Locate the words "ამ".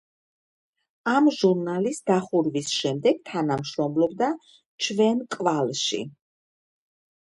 1.11-1.29